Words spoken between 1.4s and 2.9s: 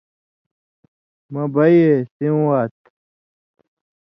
بئ اْےسېوں وات“۔